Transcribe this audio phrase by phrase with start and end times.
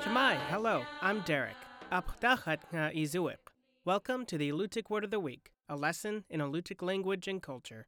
[0.00, 1.56] Cama'i, hello, I'm Derek.
[1.92, 3.36] Apdachat nga izuik.
[3.84, 7.86] Welcome to the Alutiiq Word of the Week, a lesson in Alutiiq language and culture.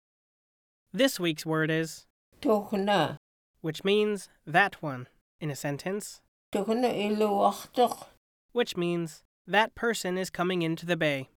[0.92, 2.06] This week's word is,
[2.40, 3.18] Tuhna.
[3.60, 5.08] which means that one,
[5.40, 6.20] in a sentence,
[8.52, 11.28] which means that person is coming into the bay.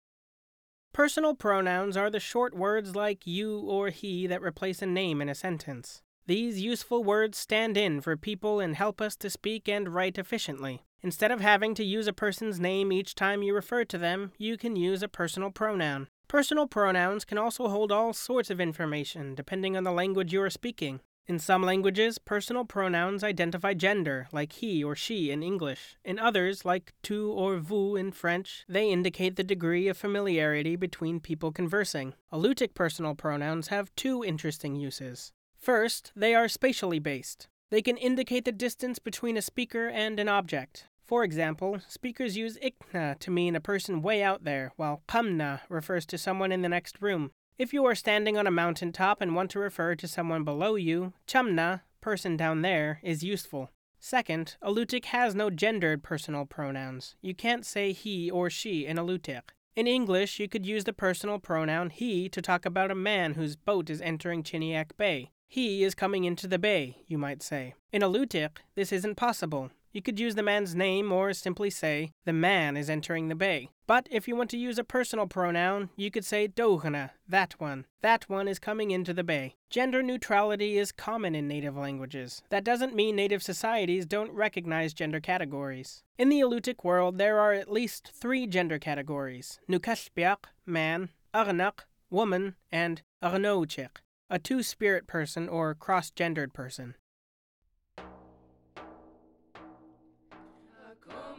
[0.95, 5.29] Personal pronouns are the short words like you or he that replace a name in
[5.29, 6.03] a sentence.
[6.29, 10.85] These useful words stand in for people and help us to speak and write efficiently.
[11.03, 14.57] Instead of having to use a person's name each time you refer to them, you
[14.57, 16.07] can use a personal pronoun.
[16.29, 20.49] Personal pronouns can also hold all sorts of information depending on the language you are
[20.49, 21.01] speaking.
[21.27, 25.97] In some languages, personal pronouns identify gender, like he or she in English.
[26.05, 31.21] In others, like tu or vous in French, they indicate the degree of familiarity between
[31.21, 32.13] people conversing.
[32.31, 35.33] Alutiiq personal pronouns have two interesting uses.
[35.57, 37.49] First, they are spatially based.
[37.71, 40.89] They can indicate the distance between a speaker and an object.
[41.07, 46.05] For example, speakers use ikna to mean a person way out there, while kamna refers
[46.07, 47.31] to someone in the next room.
[47.57, 51.13] If you are standing on a mountaintop and want to refer to someone below you,
[51.29, 53.71] chumna, person down there, is useful.
[54.01, 57.15] Second, Alutiiq has no gendered personal pronouns.
[57.23, 59.43] You can't say he or she in Alutiiq.
[59.77, 63.55] In English, you could use the personal pronoun he to talk about a man whose
[63.55, 65.31] boat is entering Chiniak Bay.
[65.47, 67.75] He is coming into the bay, you might say.
[67.93, 69.71] In Alutiiq, this isn't possible.
[69.95, 73.69] You could use the man's name or simply say, the man is entering the bay.
[73.87, 77.87] But if you want to use a personal pronoun, you could say dohana, that one.
[78.03, 79.55] That one is coming into the bay.
[79.71, 82.43] Gender neutrality is common in native languages.
[82.51, 86.03] That doesn't mean native societies don't recognize gender categories.
[86.19, 92.57] In the Alutiiq world, there are at least three gender categories Nukashpiak, man, Aranak, woman,
[92.73, 96.97] and Aranouchik, a two spirit person or cross gendered person.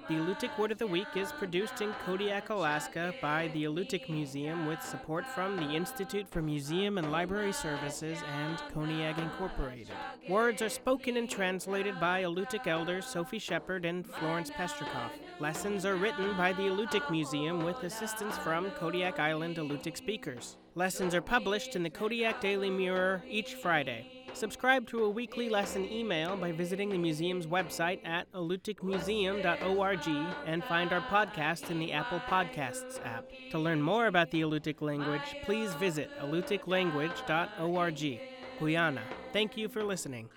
[0.07, 4.67] The Alutiiq Word of the Week is produced in Kodiak, Alaska by the Alutiiq Museum
[4.67, 9.89] with support from the Institute for Museum and Library Services and Koniag Incorporated.
[10.29, 15.09] Words are spoken and translated by Alutiiq elders Sophie Shepard and Florence Pestrikoff.
[15.39, 20.57] Lessons are written by the Alutiiq Museum with assistance from Kodiak Island Alutiiq speakers.
[20.75, 24.14] Lessons are published in the Kodiak Daily Mirror each Friday.
[24.35, 30.07] Subscribe to a weekly lesson email by visiting the museum's website at alutiiqmuseum.org
[30.45, 33.29] and find our podcast in the Apple Podcasts app.
[33.51, 38.19] To learn more about the Alutiiq language, please visit alutiiqlanguage.org.
[38.59, 38.99] Quyanaa.
[39.31, 40.27] Thank you for listening.